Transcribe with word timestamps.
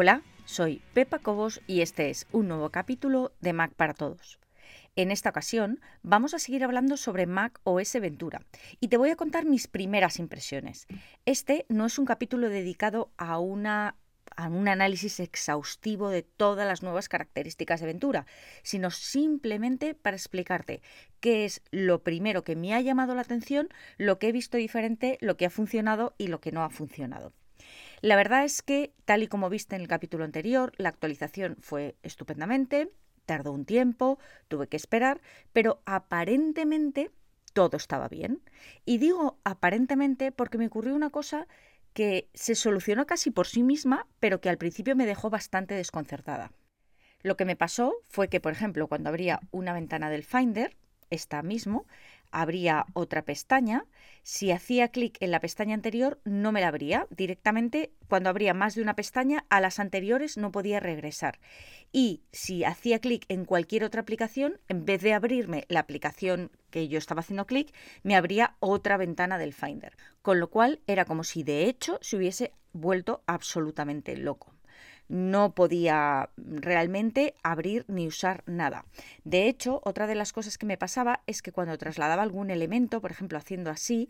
Hola, 0.00 0.22
soy 0.44 0.80
Pepa 0.94 1.18
Cobos 1.18 1.60
y 1.66 1.80
este 1.80 2.08
es 2.08 2.28
un 2.30 2.46
nuevo 2.46 2.70
capítulo 2.70 3.32
de 3.40 3.52
Mac 3.52 3.72
para 3.74 3.94
Todos. 3.94 4.38
En 4.94 5.10
esta 5.10 5.30
ocasión 5.30 5.80
vamos 6.04 6.34
a 6.34 6.38
seguir 6.38 6.62
hablando 6.62 6.96
sobre 6.96 7.26
Mac 7.26 7.58
OS 7.64 7.94
Ventura 7.94 8.42
y 8.78 8.86
te 8.86 8.96
voy 8.96 9.10
a 9.10 9.16
contar 9.16 9.44
mis 9.44 9.66
primeras 9.66 10.20
impresiones. 10.20 10.86
Este 11.24 11.66
no 11.68 11.84
es 11.84 11.98
un 11.98 12.04
capítulo 12.04 12.48
dedicado 12.48 13.10
a 13.16 13.40
un 13.40 13.66
análisis 13.66 15.18
exhaustivo 15.18 16.10
de 16.10 16.22
todas 16.22 16.68
las 16.68 16.84
nuevas 16.84 17.08
características 17.08 17.80
de 17.80 17.86
Ventura, 17.86 18.24
sino 18.62 18.92
simplemente 18.92 19.96
para 19.96 20.16
explicarte 20.16 20.80
qué 21.18 21.44
es 21.44 21.60
lo 21.72 22.04
primero 22.04 22.44
que 22.44 22.54
me 22.54 22.72
ha 22.72 22.80
llamado 22.80 23.16
la 23.16 23.22
atención, 23.22 23.68
lo 23.96 24.20
que 24.20 24.28
he 24.28 24.32
visto 24.32 24.58
diferente, 24.58 25.18
lo 25.20 25.36
que 25.36 25.46
ha 25.46 25.50
funcionado 25.50 26.14
y 26.18 26.28
lo 26.28 26.40
que 26.40 26.52
no 26.52 26.62
ha 26.62 26.70
funcionado. 26.70 27.32
La 28.00 28.16
verdad 28.16 28.44
es 28.44 28.62
que, 28.62 28.92
tal 29.04 29.22
y 29.22 29.28
como 29.28 29.48
viste 29.48 29.76
en 29.76 29.82
el 29.82 29.88
capítulo 29.88 30.24
anterior, 30.24 30.72
la 30.76 30.88
actualización 30.88 31.56
fue 31.60 31.96
estupendamente, 32.02 32.90
Tardó 33.28 33.52
un 33.52 33.66
tiempo, 33.66 34.18
tuve 34.48 34.68
que 34.68 34.78
esperar, 34.78 35.20
pero 35.52 35.82
aparentemente 35.84 37.10
todo 37.52 37.76
estaba 37.76 38.08
bien. 38.08 38.40
Y 38.86 38.96
digo 38.96 39.38
aparentemente 39.44 40.32
porque 40.32 40.56
me 40.56 40.68
ocurrió 40.68 40.94
una 40.94 41.10
cosa 41.10 41.46
que 41.92 42.30
se 42.32 42.54
solucionó 42.54 43.04
casi 43.04 43.30
por 43.30 43.46
sí 43.46 43.62
misma, 43.62 44.06
pero 44.18 44.40
que 44.40 44.48
al 44.48 44.56
principio 44.56 44.96
me 44.96 45.04
dejó 45.04 45.28
bastante 45.28 45.74
desconcertada. 45.74 46.52
Lo 47.20 47.36
que 47.36 47.44
me 47.44 47.54
pasó 47.54 47.96
fue 48.08 48.28
que, 48.30 48.40
por 48.40 48.52
ejemplo, 48.52 48.86
cuando 48.86 49.10
abría 49.10 49.40
una 49.50 49.74
ventana 49.74 50.08
del 50.08 50.24
Finder, 50.24 50.74
esta 51.10 51.42
mismo, 51.42 51.86
abría 52.30 52.86
otra 52.92 53.24
pestaña. 53.24 53.84
Si 54.22 54.50
hacía 54.50 54.88
clic 54.88 55.16
en 55.20 55.30
la 55.30 55.40
pestaña 55.40 55.74
anterior, 55.74 56.20
no 56.24 56.52
me 56.52 56.60
la 56.60 56.68
abría. 56.68 57.06
Directamente, 57.10 57.92
cuando 58.08 58.30
abría 58.30 58.54
más 58.54 58.74
de 58.74 58.82
una 58.82 58.94
pestaña, 58.94 59.44
a 59.48 59.60
las 59.60 59.78
anteriores 59.78 60.36
no 60.36 60.52
podía 60.52 60.80
regresar. 60.80 61.38
Y 61.92 62.22
si 62.32 62.64
hacía 62.64 62.98
clic 62.98 63.24
en 63.28 63.44
cualquier 63.44 63.84
otra 63.84 64.02
aplicación, 64.02 64.60
en 64.68 64.84
vez 64.84 65.00
de 65.02 65.14
abrirme 65.14 65.64
la 65.68 65.80
aplicación 65.80 66.50
que 66.70 66.88
yo 66.88 66.98
estaba 66.98 67.20
haciendo 67.20 67.46
clic, 67.46 67.72
me 68.02 68.16
abría 68.16 68.56
otra 68.60 68.96
ventana 68.96 69.38
del 69.38 69.54
Finder. 69.54 69.96
Con 70.22 70.40
lo 70.40 70.50
cual 70.50 70.80
era 70.86 71.04
como 71.04 71.24
si 71.24 71.42
de 71.42 71.64
hecho 71.64 71.98
se 72.02 72.16
hubiese 72.16 72.52
vuelto 72.72 73.22
absolutamente 73.26 74.16
loco 74.16 74.57
no 75.08 75.54
podía 75.54 76.30
realmente 76.36 77.34
abrir 77.42 77.84
ni 77.88 78.06
usar 78.06 78.42
nada. 78.46 78.84
De 79.24 79.48
hecho, 79.48 79.80
otra 79.84 80.06
de 80.06 80.14
las 80.14 80.32
cosas 80.32 80.58
que 80.58 80.66
me 80.66 80.76
pasaba 80.76 81.22
es 81.26 81.42
que 81.42 81.52
cuando 81.52 81.78
trasladaba 81.78 82.22
algún 82.22 82.50
elemento, 82.50 83.00
por 83.00 83.10
ejemplo 83.10 83.38
haciendo 83.38 83.70
así, 83.70 84.08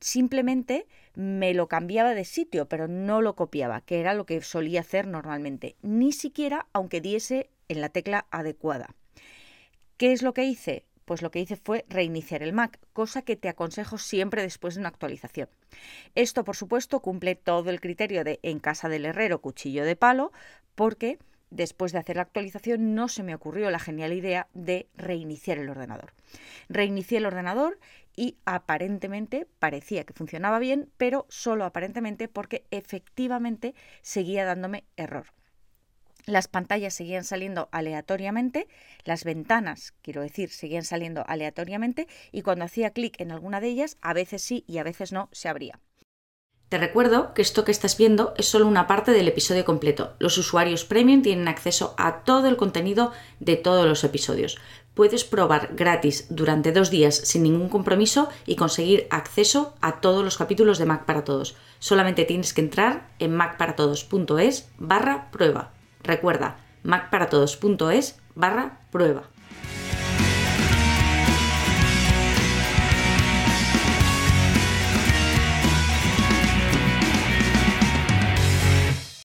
simplemente 0.00 0.86
me 1.14 1.54
lo 1.54 1.68
cambiaba 1.68 2.14
de 2.14 2.24
sitio, 2.24 2.68
pero 2.68 2.88
no 2.88 3.22
lo 3.22 3.36
copiaba, 3.36 3.80
que 3.80 4.00
era 4.00 4.14
lo 4.14 4.26
que 4.26 4.42
solía 4.42 4.80
hacer 4.80 5.06
normalmente, 5.06 5.76
ni 5.82 6.12
siquiera 6.12 6.66
aunque 6.72 7.00
diese 7.00 7.50
en 7.68 7.80
la 7.80 7.88
tecla 7.88 8.26
adecuada. 8.30 8.94
¿Qué 9.96 10.12
es 10.12 10.22
lo 10.22 10.34
que 10.34 10.44
hice? 10.44 10.84
Pues 11.12 11.20
lo 11.20 11.30
que 11.30 11.40
hice 11.40 11.56
fue 11.56 11.84
reiniciar 11.90 12.42
el 12.42 12.54
Mac, 12.54 12.78
cosa 12.94 13.20
que 13.20 13.36
te 13.36 13.50
aconsejo 13.50 13.98
siempre 13.98 14.40
después 14.40 14.76
de 14.76 14.80
una 14.80 14.88
actualización. 14.88 15.50
Esto, 16.14 16.42
por 16.42 16.56
supuesto, 16.56 17.00
cumple 17.00 17.34
todo 17.34 17.68
el 17.68 17.82
criterio 17.82 18.24
de 18.24 18.40
en 18.42 18.60
casa 18.60 18.88
del 18.88 19.04
herrero 19.04 19.42
cuchillo 19.42 19.84
de 19.84 19.94
palo, 19.94 20.32
porque 20.74 21.18
después 21.50 21.92
de 21.92 21.98
hacer 21.98 22.16
la 22.16 22.22
actualización 22.22 22.94
no 22.94 23.08
se 23.08 23.22
me 23.24 23.34
ocurrió 23.34 23.70
la 23.70 23.78
genial 23.78 24.14
idea 24.14 24.48
de 24.54 24.88
reiniciar 24.96 25.58
el 25.58 25.68
ordenador. 25.68 26.14
Reinicié 26.70 27.18
el 27.18 27.26
ordenador 27.26 27.78
y 28.16 28.38
aparentemente 28.46 29.46
parecía 29.58 30.04
que 30.04 30.14
funcionaba 30.14 30.60
bien, 30.60 30.88
pero 30.96 31.26
solo 31.28 31.66
aparentemente 31.66 32.26
porque 32.26 32.64
efectivamente 32.70 33.74
seguía 34.00 34.46
dándome 34.46 34.84
error 34.96 35.26
las 36.24 36.48
pantallas 36.48 36.94
seguían 36.94 37.24
saliendo 37.24 37.68
aleatoriamente, 37.72 38.68
las 39.04 39.24
ventanas, 39.24 39.94
quiero 40.02 40.22
decir, 40.22 40.50
seguían 40.50 40.84
saliendo 40.84 41.24
aleatoriamente 41.26 42.06
y 42.30 42.42
cuando 42.42 42.64
hacía 42.64 42.90
clic 42.90 43.20
en 43.20 43.32
alguna 43.32 43.60
de 43.60 43.68
ellas, 43.68 43.96
a 44.00 44.12
veces 44.12 44.42
sí 44.42 44.64
y 44.66 44.78
a 44.78 44.84
veces 44.84 45.12
no, 45.12 45.28
se 45.32 45.48
abría. 45.48 45.80
Te 46.68 46.78
recuerdo 46.78 47.34
que 47.34 47.42
esto 47.42 47.66
que 47.66 47.70
estás 47.70 47.98
viendo 47.98 48.32
es 48.38 48.46
solo 48.46 48.66
una 48.66 48.86
parte 48.86 49.10
del 49.10 49.28
episodio 49.28 49.66
completo. 49.66 50.14
Los 50.18 50.38
usuarios 50.38 50.86
premium 50.86 51.20
tienen 51.20 51.46
acceso 51.46 51.94
a 51.98 52.22
todo 52.24 52.48
el 52.48 52.56
contenido 52.56 53.12
de 53.40 53.56
todos 53.56 53.86
los 53.86 54.04
episodios. 54.04 54.56
Puedes 54.94 55.24
probar 55.24 55.74
gratis 55.74 56.28
durante 56.30 56.72
dos 56.72 56.90
días 56.90 57.14
sin 57.14 57.42
ningún 57.42 57.68
compromiso 57.68 58.30
y 58.46 58.56
conseguir 58.56 59.06
acceso 59.10 59.74
a 59.82 60.00
todos 60.00 60.24
los 60.24 60.38
capítulos 60.38 60.78
de 60.78 60.86
Mac 60.86 61.04
para 61.04 61.24
Todos. 61.24 61.56
Solamente 61.78 62.24
tienes 62.24 62.54
que 62.54 62.62
entrar 62.62 63.10
en 63.18 63.34
macparatodos.es 63.34 64.70
barra 64.78 65.30
prueba. 65.30 65.74
Recuerda, 66.02 66.58
macparatodos.es 66.82 68.20
barra 68.34 68.80
prueba. 68.90 69.31